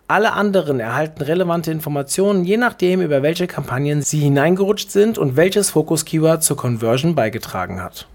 Alle 0.09 0.31
anderen 0.31 0.79
erhalten 0.79 1.21
relevante 1.21 1.69
Informationen, 1.69 2.45
je 2.45 2.55
nachdem, 2.55 3.01
über 3.01 3.23
welche 3.23 3.45
Kampagnen 3.45 4.01
sie 4.01 4.19
hineingerutscht 4.19 4.89
sind 4.89 5.17
und 5.17 5.35
welches 5.35 5.71
Fokus-Keyword 5.71 6.43
zur 6.43 6.55
Conversion 6.55 7.13
beigetragen 7.13 7.83
hat. 7.83 8.07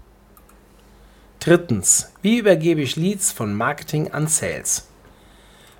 Drittens. 1.39 2.11
Wie 2.23 2.39
übergebe 2.39 2.81
ich 2.81 2.95
Leads 2.95 3.31
von 3.31 3.53
Marketing 3.53 4.11
an 4.11 4.27
Sales? 4.27 4.87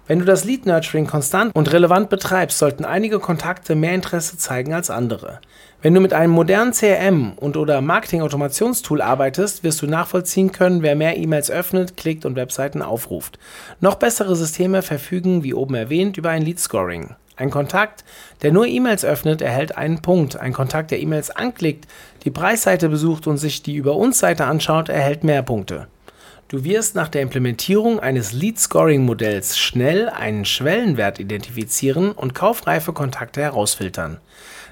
Wenn 0.05 0.19
du 0.19 0.25
das 0.25 0.43
Lead 0.43 0.65
Nurturing 0.65 1.07
konstant 1.07 1.55
und 1.55 1.71
relevant 1.71 2.09
betreibst, 2.09 2.57
sollten 2.57 2.83
einige 2.83 3.19
Kontakte 3.19 3.73
mehr 3.73 3.93
Interesse 3.93 4.37
zeigen 4.37 4.73
als 4.73 4.89
andere. 4.89 5.39
Wenn 5.81 5.93
du 5.93 6.01
mit 6.01 6.11
einem 6.11 6.33
modernen 6.33 6.73
CRM 6.73 7.33
und 7.37 7.55
oder 7.55 7.79
Marketing-Automationstool 7.79 9.01
arbeitest, 9.01 9.63
wirst 9.63 9.81
du 9.81 9.87
nachvollziehen 9.87 10.51
können, 10.51 10.81
wer 10.81 10.97
mehr 10.97 11.15
E-Mails 11.15 11.49
öffnet, 11.49 11.95
klickt 11.95 12.25
und 12.25 12.35
Webseiten 12.35 12.81
aufruft. 12.81 13.39
Noch 13.79 13.95
bessere 13.95 14.35
Systeme 14.35 14.81
verfügen, 14.81 15.41
wie 15.43 15.53
oben 15.53 15.75
erwähnt, 15.75 16.17
über 16.17 16.31
ein 16.31 16.41
Lead 16.41 16.59
Scoring. 16.59 17.15
Ein 17.37 17.49
Kontakt, 17.49 18.03
der 18.41 18.51
nur 18.51 18.67
E-Mails 18.67 19.05
öffnet, 19.05 19.41
erhält 19.41 19.77
einen 19.77 20.01
Punkt. 20.01 20.35
Ein 20.35 20.51
Kontakt, 20.51 20.91
der 20.91 20.99
E-Mails 20.99 21.31
anklickt, 21.31 21.87
die 22.25 22.31
Preisseite 22.31 22.89
besucht 22.89 23.25
und 23.25 23.37
sich 23.37 23.63
die 23.63 23.75
Über 23.75 23.95
uns 23.95 24.19
Seite 24.19 24.45
anschaut, 24.45 24.89
erhält 24.89 25.23
mehr 25.23 25.43
Punkte. 25.43 25.87
Du 26.53 26.63
wirst 26.63 26.93
nach 26.93 27.07
der 27.07 27.23
Implementierung 27.23 27.99
eines 27.99 28.31
Lead-Scoring-Modells 28.31 29.57
schnell 29.57 30.07
einen 30.07 30.45
Schwellenwert 30.45 31.19
identifizieren 31.19 32.11
und 32.11 32.35
kaufreife 32.35 32.93
Kontakte 32.93 33.41
herausfiltern. 33.41 34.19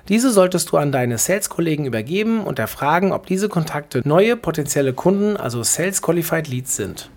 Diese 0.07 0.29
solltest 0.29 0.71
du 0.71 0.77
an 0.77 0.91
deine 0.91 1.17
Sales-Kollegen 1.17 1.85
übergeben 1.87 2.43
und 2.43 2.59
erfragen, 2.59 3.11
ob 3.11 3.25
diese 3.25 3.49
Kontakte 3.49 4.03
neue 4.05 4.37
potenzielle 4.37 4.93
Kunden, 4.93 5.35
also 5.37 5.63
Sales-Qualified 5.63 6.47
Leads 6.49 6.75
sind. 6.75 7.09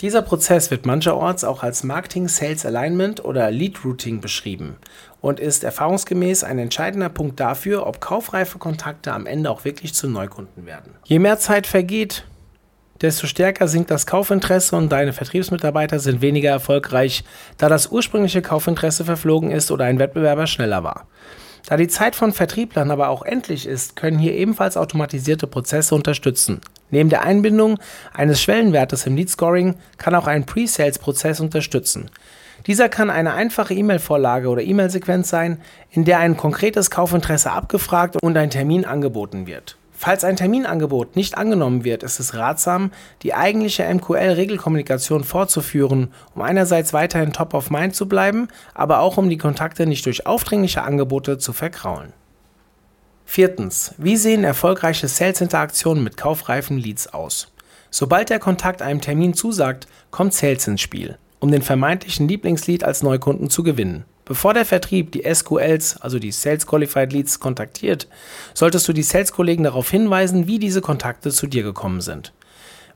Dieser 0.00 0.22
Prozess 0.22 0.70
wird 0.70 0.86
mancherorts 0.86 1.44
auch 1.44 1.62
als 1.62 1.84
Marketing 1.84 2.28
Sales 2.28 2.64
Alignment 2.64 3.22
oder 3.22 3.50
Lead 3.50 3.84
Routing 3.84 4.22
beschrieben 4.22 4.76
und 5.20 5.40
ist 5.40 5.62
erfahrungsgemäß 5.62 6.42
ein 6.42 6.58
entscheidender 6.58 7.10
Punkt 7.10 7.38
dafür, 7.38 7.86
ob 7.86 8.00
kaufreife 8.00 8.56
Kontakte 8.56 9.12
am 9.12 9.26
Ende 9.26 9.50
auch 9.50 9.66
wirklich 9.66 9.92
zu 9.92 10.08
Neukunden 10.08 10.64
werden. 10.64 10.94
Je 11.04 11.18
mehr 11.18 11.38
Zeit 11.38 11.66
vergeht, 11.66 12.24
desto 13.00 13.26
stärker 13.26 13.68
sinkt 13.68 13.90
das 13.90 14.06
Kaufinteresse 14.06 14.76
und 14.76 14.90
deine 14.90 15.12
Vertriebsmitarbeiter 15.12 15.98
sind 15.98 16.20
weniger 16.20 16.50
erfolgreich, 16.50 17.24
da 17.58 17.68
das 17.68 17.88
ursprüngliche 17.88 18.42
Kaufinteresse 18.42 19.04
verflogen 19.04 19.50
ist 19.50 19.70
oder 19.70 19.84
ein 19.84 19.98
Wettbewerber 19.98 20.46
schneller 20.46 20.84
war. 20.84 21.06
Da 21.66 21.76
die 21.76 21.88
Zeit 21.88 22.14
von 22.14 22.32
Vertrieblern 22.32 22.92
aber 22.92 23.08
auch 23.08 23.22
endlich 23.22 23.66
ist, 23.66 23.96
können 23.96 24.18
hier 24.18 24.34
ebenfalls 24.34 24.76
automatisierte 24.76 25.48
Prozesse 25.48 25.94
unterstützen. 25.94 26.60
Neben 26.90 27.10
der 27.10 27.24
Einbindung 27.24 27.78
eines 28.14 28.40
Schwellenwertes 28.40 29.06
im 29.06 29.16
Lead 29.16 29.30
Scoring 29.30 29.74
kann 29.98 30.14
auch 30.14 30.28
ein 30.28 30.46
Pre-Sales-Prozess 30.46 31.40
unterstützen. 31.40 32.10
Dieser 32.66 32.88
kann 32.88 33.10
eine 33.10 33.34
einfache 33.34 33.74
E-Mail-Vorlage 33.74 34.48
oder 34.48 34.62
E-Mail-Sequenz 34.62 35.28
sein, 35.28 35.60
in 35.90 36.04
der 36.04 36.20
ein 36.20 36.36
konkretes 36.36 36.90
Kaufinteresse 36.90 37.50
abgefragt 37.50 38.16
und 38.22 38.36
ein 38.36 38.50
Termin 38.50 38.84
angeboten 38.84 39.46
wird. 39.46 39.76
Falls 39.98 40.24
ein 40.24 40.36
Terminangebot 40.36 41.16
nicht 41.16 41.38
angenommen 41.38 41.82
wird, 41.82 42.02
ist 42.02 42.20
es 42.20 42.34
ratsam, 42.34 42.90
die 43.22 43.32
eigentliche 43.32 43.82
MQL-Regelkommunikation 43.82 45.24
fortzuführen, 45.24 46.12
um 46.34 46.42
einerseits 46.42 46.92
weiterhin 46.92 47.32
top 47.32 47.54
of 47.54 47.70
mind 47.70 47.94
zu 47.94 48.06
bleiben, 48.06 48.48
aber 48.74 49.00
auch 49.00 49.16
um 49.16 49.30
die 49.30 49.38
Kontakte 49.38 49.86
nicht 49.86 50.04
durch 50.04 50.26
aufdringliche 50.26 50.82
Angebote 50.82 51.38
zu 51.38 51.54
verkraulen. 51.54 52.12
Viertens. 53.24 53.94
Wie 53.96 54.18
sehen 54.18 54.44
erfolgreiche 54.44 55.08
Sales-Interaktionen 55.08 56.04
mit 56.04 56.18
kaufreifen 56.18 56.76
Leads 56.76 57.14
aus? 57.14 57.50
Sobald 57.90 58.28
der 58.28 58.38
Kontakt 58.38 58.82
einem 58.82 59.00
Termin 59.00 59.32
zusagt, 59.32 59.88
kommt 60.10 60.34
Sales 60.34 60.68
ins 60.68 60.82
Spiel, 60.82 61.16
um 61.40 61.50
den 61.50 61.62
vermeintlichen 61.62 62.28
Lieblingslead 62.28 62.84
als 62.84 63.02
Neukunden 63.02 63.48
zu 63.48 63.62
gewinnen. 63.62 64.04
Bevor 64.26 64.54
der 64.54 64.64
Vertrieb 64.64 65.12
die 65.12 65.22
SQLs, 65.22 65.98
also 66.00 66.18
die 66.18 66.32
Sales 66.32 66.66
Qualified 66.66 67.12
Leads, 67.12 67.38
kontaktiert, 67.38 68.08
solltest 68.54 68.88
du 68.88 68.92
die 68.92 69.04
Sales-Kollegen 69.04 69.62
darauf 69.62 69.88
hinweisen, 69.88 70.48
wie 70.48 70.58
diese 70.58 70.80
Kontakte 70.80 71.30
zu 71.30 71.46
dir 71.46 71.62
gekommen 71.62 72.00
sind. 72.00 72.32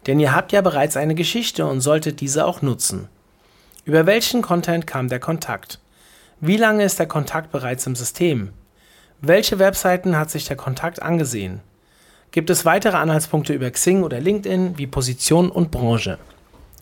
Denn 0.09 0.19
ihr 0.19 0.35
habt 0.35 0.51
ja 0.51 0.61
bereits 0.61 0.97
eine 0.97 1.15
Geschichte 1.15 1.67
und 1.67 1.83
solltet 1.83 2.21
diese 2.21 2.45
auch 2.45 2.63
nutzen. 2.63 3.09
Über 3.85 4.07
welchen 4.07 4.43
Content 4.43 4.89
kam 4.89 5.09
der 5.09 5.21
Kontakt? 5.21 5.79
Wie 6.41 6.57
lange 6.57 6.83
ist 6.83 6.99
der 6.99 7.07
Kontakt 7.07 7.53
bereits 7.53 7.87
im 7.87 7.95
System? 7.95 8.51
Welche 9.21 9.61
Webseiten 9.61 10.17
hat 10.17 10.31
sich 10.31 10.47
der 10.47 10.57
Kontakt 10.57 11.01
angesehen? 11.01 11.61
Gibt 12.33 12.51
es 12.51 12.65
weitere 12.65 12.97
Anhaltspunkte 12.97 13.53
über 13.53 13.71
Xing 13.71 14.03
oder 14.03 14.19
LinkedIn 14.19 14.79
wie 14.79 14.89
Position 14.89 15.49
und 15.49 15.71
Branche? 15.71 16.19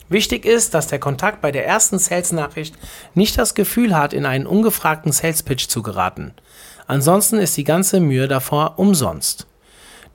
Wichtig 0.09 0.45
ist, 0.45 0.73
dass 0.73 0.87
der 0.87 0.99
Kontakt 0.99 1.39
bei 1.41 1.51
der 1.51 1.67
ersten 1.67 1.99
Sales-Nachricht 1.99 2.75
nicht 3.13 3.37
das 3.37 3.53
Gefühl 3.53 3.95
hat, 3.95 4.11
in 4.13 4.25
einen 4.25 4.47
ungefragten 4.47 5.11
Sales-Pitch 5.11 5.67
zu 5.67 5.83
geraten. 5.83 6.33
Ansonsten 6.87 7.37
ist 7.37 7.55
die 7.55 7.63
ganze 7.63 7.99
Mühe 7.99 8.27
davor 8.27 8.73
umsonst. 8.77 9.45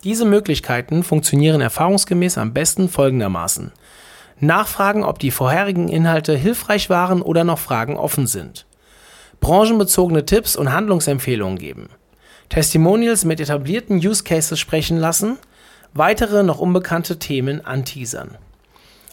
Diese 0.02 0.24
Möglichkeiten 0.24 1.04
funktionieren 1.04 1.60
erfahrungsgemäß 1.60 2.36
am 2.38 2.52
besten 2.52 2.88
folgendermaßen. 2.88 3.72
Nachfragen, 4.40 5.04
ob 5.04 5.20
die 5.20 5.30
vorherigen 5.30 5.88
Inhalte 5.88 6.36
hilfreich 6.36 6.90
waren 6.90 7.22
oder 7.22 7.44
noch 7.44 7.60
Fragen 7.60 7.96
offen 7.96 8.26
sind. 8.26 8.66
Branchenbezogene 9.40 10.26
Tipps 10.26 10.56
und 10.56 10.72
Handlungsempfehlungen 10.72 11.58
geben. 11.58 11.88
Testimonials 12.48 13.24
mit 13.24 13.40
etablierten 13.40 13.98
Use 13.98 14.24
Cases 14.24 14.58
sprechen 14.58 14.98
lassen. 14.98 15.38
Weitere 15.94 16.42
noch 16.42 16.58
unbekannte 16.58 17.18
Themen 17.18 17.64
anteasern. 17.64 18.36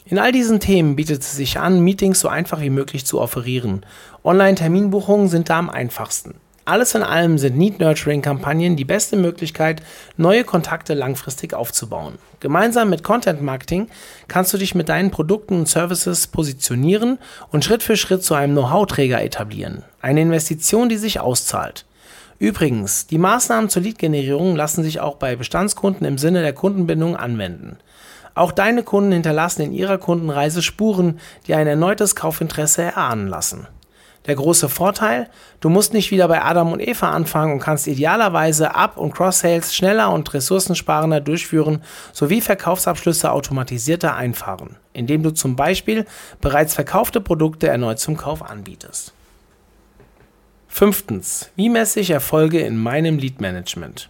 In 0.05 0.17
all 0.17 0.31
diesen 0.31 0.60
Themen 0.60 0.96
bietet 0.96 1.22
es 1.22 1.36
sich 1.36 1.60
an, 1.60 1.81
Meetings 1.81 2.20
so 2.20 2.27
einfach 2.27 2.60
wie 2.62 2.70
möglich 2.72 3.05
zu 3.05 3.22
offerieren. 3.22 3.86
Online-Terminbuchungen 4.24 5.27
sind 5.27 5.50
da 5.50 5.60
am 5.60 5.70
einfachsten. 5.70 6.36
Alles 6.65 6.93
in 6.96 7.01
allem 7.01 7.38
sind 7.38 7.58
Need-Nurturing-Kampagnen 7.58 8.75
die 8.75 8.86
beste 8.86 9.15
Möglichkeit, 9.15 9.81
neue 10.15 10.43
Kontakte 10.43 10.93
langfristig 10.93 11.53
aufzubauen. 11.53 12.20
Gemeinsam 12.39 12.89
mit 12.89 13.03
Content 13.03 13.41
Marketing 13.41 13.88
kannst 14.27 14.53
du 14.53 14.58
dich 14.58 14.75
mit 14.75 14.88
deinen 14.88 15.12
Produkten 15.12 15.55
und 15.55 15.67
Services 15.67 16.27
positionieren 16.27 17.17
und 17.51 17.65
Schritt 17.65 17.84
für 17.84 17.98
Schritt 17.98 18.24
zu 18.24 18.36
einem 18.36 18.53
Know-how-Träger 18.53 19.24
etablieren. 19.24 19.84
Eine 20.01 20.22
Investition, 20.22 20.88
die 20.88 20.98
sich 20.98 21.20
auszahlt. 21.20 21.86
Übrigens, 22.38 23.05
die 23.05 23.20
Maßnahmen 23.20 23.70
zur 23.70 23.84
Lead-Generierung 23.84 24.55
lassen 24.55 24.84
sich 24.84 25.00
auch 25.00 25.15
bei 25.15 25.36
Bestandskunden 25.36 26.08
im 26.08 26.17
Sinne 26.17 26.41
der 26.41 26.53
Kundenbindung 26.53 27.15
anwenden. 27.15 27.77
Auch 28.33 28.51
deine 28.51 28.83
Kunden 28.83 29.11
hinterlassen 29.11 29.61
in 29.61 29.73
ihrer 29.73 29.97
Kundenreise 29.97 30.61
Spuren, 30.61 31.19
die 31.47 31.55
ein 31.55 31.67
erneutes 31.67 32.15
Kaufinteresse 32.15 32.81
erahnen 32.83 33.27
lassen. 33.27 33.67
Der 34.27 34.35
große 34.35 34.69
Vorteil, 34.69 35.29
du 35.61 35.69
musst 35.69 35.93
nicht 35.93 36.11
wieder 36.11 36.27
bei 36.27 36.43
Adam 36.43 36.71
und 36.71 36.79
Eva 36.79 37.09
anfangen 37.09 37.53
und 37.53 37.59
kannst 37.59 37.88
idealerweise 37.88 38.75
Up- 38.75 38.97
und 38.97 39.15
Cross-Sales 39.15 39.73
schneller 39.73 40.11
und 40.11 40.31
ressourcensparender 40.31 41.21
durchführen 41.21 41.83
sowie 42.13 42.41
Verkaufsabschlüsse 42.41 43.31
automatisierter 43.31 44.15
einfahren, 44.15 44.75
indem 44.93 45.23
du 45.23 45.31
zum 45.31 45.55
Beispiel 45.55 46.05
bereits 46.39 46.75
verkaufte 46.75 47.19
Produkte 47.19 47.67
erneut 47.67 48.00
zum 48.00 48.15
Kauf 48.15 48.43
anbietest. 48.43 49.13
Fünftens. 50.67 51.50
Wie 51.55 51.69
messe 51.69 52.00
ich 52.00 52.11
Erfolge 52.11 52.59
in 52.59 52.77
meinem 52.77 53.17
Lead 53.17 53.41
Management? 53.41 54.07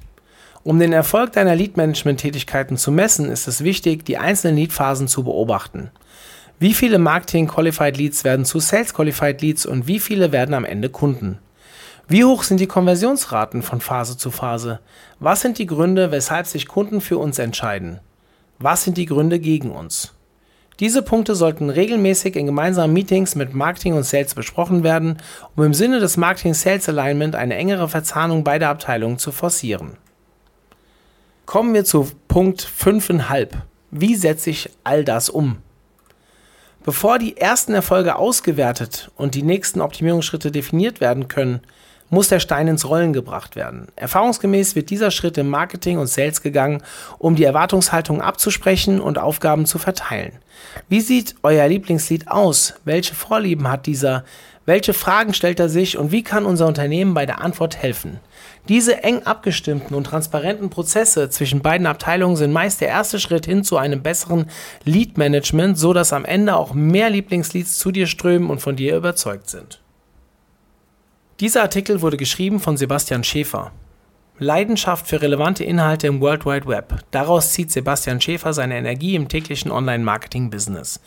Um 0.63 0.79
den 0.79 0.93
Erfolg 0.93 1.31
deiner 1.31 1.55
Lead-Management-Tätigkeiten 1.55 2.77
zu 2.77 2.91
messen, 2.91 3.29
ist 3.31 3.47
es 3.47 3.63
wichtig, 3.63 4.05
die 4.05 4.19
einzelnen 4.19 4.57
Lead-Phasen 4.57 5.07
zu 5.07 5.23
beobachten. 5.23 5.89
Wie 6.59 6.75
viele 6.75 6.99
Marketing-Qualified 6.99 7.97
Leads 7.97 8.23
werden 8.23 8.45
zu 8.45 8.59
Sales-Qualified 8.59 9.41
Leads 9.41 9.65
und 9.65 9.87
wie 9.87 9.99
viele 9.99 10.31
werden 10.31 10.53
am 10.53 10.63
Ende 10.63 10.89
Kunden? 10.89 11.39
Wie 12.07 12.23
hoch 12.23 12.43
sind 12.43 12.59
die 12.59 12.67
Konversionsraten 12.67 13.63
von 13.63 13.81
Phase 13.81 14.17
zu 14.17 14.29
Phase? 14.29 14.79
Was 15.19 15.41
sind 15.41 15.57
die 15.57 15.65
Gründe, 15.65 16.11
weshalb 16.11 16.45
sich 16.45 16.67
Kunden 16.67 17.01
für 17.01 17.17
uns 17.17 17.39
entscheiden? 17.39 17.99
Was 18.59 18.83
sind 18.83 18.97
die 18.97 19.07
Gründe 19.07 19.39
gegen 19.39 19.71
uns? 19.71 20.13
Diese 20.79 21.01
Punkte 21.01 21.33
sollten 21.33 21.71
regelmäßig 21.71 22.35
in 22.35 22.45
gemeinsamen 22.45 22.93
Meetings 22.93 23.33
mit 23.33 23.55
Marketing 23.55 23.95
und 23.95 24.03
Sales 24.03 24.35
besprochen 24.35 24.83
werden, 24.83 25.17
um 25.55 25.63
im 25.63 25.73
Sinne 25.73 25.99
des 25.99 26.17
Marketing-Sales-Alignment 26.17 27.35
eine 27.35 27.55
engere 27.55 27.89
Verzahnung 27.89 28.43
beider 28.43 28.69
Abteilungen 28.69 29.17
zu 29.17 29.31
forcieren. 29.31 29.97
Kommen 31.51 31.73
wir 31.73 31.83
zu 31.83 32.09
Punkt 32.29 32.65
5,5. 32.65 33.49
Wie 33.91 34.15
setze 34.15 34.49
ich 34.49 34.69
all 34.85 35.03
das 35.03 35.29
um? 35.29 35.57
Bevor 36.85 37.19
die 37.19 37.35
ersten 37.35 37.73
Erfolge 37.73 38.15
ausgewertet 38.15 39.11
und 39.17 39.35
die 39.35 39.43
nächsten 39.43 39.81
Optimierungsschritte 39.81 40.49
definiert 40.49 41.01
werden 41.01 41.27
können, 41.27 41.59
muss 42.09 42.29
der 42.29 42.39
Stein 42.39 42.69
ins 42.69 42.87
Rollen 42.87 43.11
gebracht 43.11 43.57
werden. 43.57 43.89
Erfahrungsgemäß 43.97 44.77
wird 44.77 44.91
dieser 44.91 45.11
Schritt 45.11 45.37
im 45.37 45.49
Marketing 45.49 45.97
und 45.97 46.07
Sales 46.07 46.41
gegangen, 46.41 46.83
um 47.17 47.35
die 47.35 47.43
Erwartungshaltung 47.43 48.21
abzusprechen 48.21 49.01
und 49.01 49.17
Aufgaben 49.17 49.65
zu 49.65 49.77
verteilen. 49.77 50.39
Wie 50.87 51.01
sieht 51.01 51.35
euer 51.43 51.67
Lieblingslied 51.67 52.29
aus? 52.29 52.75
Welche 52.85 53.13
Vorlieben 53.13 53.69
hat 53.69 53.87
dieser? 53.87 54.23
Welche 54.65 54.93
Fragen 54.93 55.33
stellt 55.33 55.59
er 55.59 55.67
sich 55.67 55.97
und 55.97 56.13
wie 56.13 56.23
kann 56.23 56.45
unser 56.45 56.67
Unternehmen 56.67 57.13
bei 57.13 57.25
der 57.25 57.41
Antwort 57.41 57.75
helfen? 57.75 58.21
Diese 58.67 59.03
eng 59.03 59.23
abgestimmten 59.23 59.95
und 59.95 60.03
transparenten 60.03 60.69
Prozesse 60.69 61.29
zwischen 61.29 61.61
beiden 61.61 61.87
Abteilungen 61.87 62.35
sind 62.35 62.51
meist 62.51 62.79
der 62.79 62.89
erste 62.89 63.19
Schritt 63.19 63.45
hin 63.45 63.63
zu 63.63 63.77
einem 63.77 64.03
besseren 64.03 64.45
Lead-Management, 64.85 65.77
so 65.77 65.93
dass 65.93 66.13
am 66.13 66.25
Ende 66.25 66.55
auch 66.55 66.73
mehr 66.73 67.09
Lieblingsleads 67.09 67.79
zu 67.79 67.91
dir 67.91 68.07
strömen 68.07 68.49
und 68.49 68.61
von 68.61 68.75
dir 68.75 68.95
überzeugt 68.95 69.49
sind. 69.49 69.81
Dieser 71.39 71.63
Artikel 71.63 72.01
wurde 72.01 72.17
geschrieben 72.17 72.59
von 72.59 72.77
Sebastian 72.77 73.23
Schäfer. 73.23 73.71
Leidenschaft 74.37 75.07
für 75.07 75.21
relevante 75.21 75.63
Inhalte 75.63 76.07
im 76.07 76.19
World 76.19 76.45
Wide 76.45 76.67
Web. 76.67 77.03
Daraus 77.11 77.51
zieht 77.51 77.71
Sebastian 77.71 78.21
Schäfer 78.21 78.53
seine 78.53 78.75
Energie 78.75 79.15
im 79.15 79.27
täglichen 79.27 79.71
Online-Marketing-Business. 79.71 80.99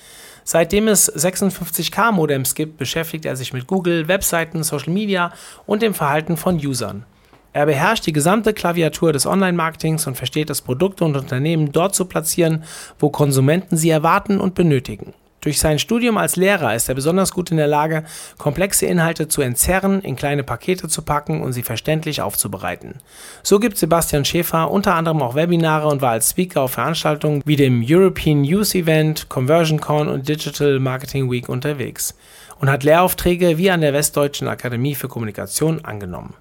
Seitdem 0.44 0.88
es 0.88 1.12
56K-Modems 1.12 2.54
gibt, 2.54 2.76
beschäftigt 2.76 3.24
er 3.24 3.34
sich 3.34 3.52
mit 3.52 3.66
Google, 3.66 4.08
Webseiten, 4.08 4.62
Social 4.62 4.92
Media 4.92 5.32
und 5.66 5.82
dem 5.82 5.94
Verhalten 5.94 6.36
von 6.36 6.56
Usern. 6.56 7.06
Er 7.54 7.66
beherrscht 7.66 8.04
die 8.04 8.12
gesamte 8.12 8.52
Klaviatur 8.52 9.12
des 9.12 9.26
Online-Marketings 9.26 10.08
und 10.08 10.16
versteht 10.16 10.50
es, 10.50 10.60
Produkte 10.60 11.04
und 11.04 11.16
Unternehmen 11.16 11.70
dort 11.70 11.94
zu 11.94 12.04
platzieren, 12.04 12.64
wo 12.98 13.10
Konsumenten 13.10 13.76
sie 13.76 13.90
erwarten 13.90 14.40
und 14.40 14.56
benötigen. 14.56 15.14
Durch 15.40 15.60
sein 15.60 15.78
Studium 15.78 16.16
als 16.16 16.34
Lehrer 16.34 16.74
ist 16.74 16.88
er 16.88 16.96
besonders 16.96 17.32
gut 17.32 17.52
in 17.52 17.56
der 17.56 17.68
Lage, 17.68 18.02
komplexe 18.38 18.86
Inhalte 18.86 19.28
zu 19.28 19.40
entzerren, 19.40 20.00
in 20.00 20.16
kleine 20.16 20.42
Pakete 20.42 20.88
zu 20.88 21.02
packen 21.02 21.42
und 21.42 21.52
sie 21.52 21.62
verständlich 21.62 22.22
aufzubereiten. 22.22 22.96
So 23.44 23.60
gibt 23.60 23.78
Sebastian 23.78 24.24
Schäfer 24.24 24.68
unter 24.68 24.96
anderem 24.96 25.22
auch 25.22 25.36
Webinare 25.36 25.86
und 25.86 26.02
war 26.02 26.10
als 26.10 26.30
Speaker 26.30 26.62
auf 26.62 26.72
Veranstaltungen 26.72 27.42
wie 27.46 27.56
dem 27.56 27.84
European 27.86 28.42
Youth 28.42 28.74
Event, 28.74 29.28
ConversionCon 29.28 30.08
und 30.08 30.28
Digital 30.28 30.80
Marketing 30.80 31.30
Week 31.30 31.48
unterwegs 31.48 32.16
und 32.58 32.68
hat 32.68 32.82
Lehraufträge 32.82 33.58
wie 33.58 33.70
an 33.70 33.80
der 33.80 33.92
Westdeutschen 33.92 34.48
Akademie 34.48 34.96
für 34.96 35.06
Kommunikation 35.06 35.84
angenommen. 35.84 36.34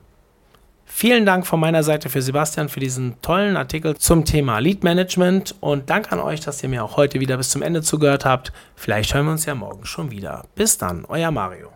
Vielen 0.96 1.26
Dank 1.26 1.48
von 1.48 1.60
meiner 1.60 1.82
Seite 1.82 2.08
für 2.08 2.22
Sebastian 2.22 2.70
für 2.70 2.80
diesen 2.80 3.20
tollen 3.24 3.58
Artikel 3.58 3.98
zum 3.98 4.26
Thema 4.26 4.60
Lead 4.60 4.84
Management 4.84 5.56
und 5.60 5.90
Dank 5.90 6.12
an 6.12 6.20
euch, 6.20 6.40
dass 6.40 6.62
ihr 6.62 6.70
mir 6.70 6.84
auch 6.84 6.98
heute 6.98 7.20
wieder 7.20 7.36
bis 7.36 7.50
zum 7.50 7.64
Ende 7.64 7.82
zugehört 7.82 8.26
habt. 8.26 8.54
Vielleicht 8.76 9.14
hören 9.14 9.26
wir 9.26 9.32
uns 9.32 9.46
ja 9.46 9.56
morgen 9.56 9.86
schon 9.86 10.12
wieder. 10.12 10.46
Bis 10.54 10.78
dann, 10.78 11.04
euer 11.06 11.32
Mario. 11.32 11.73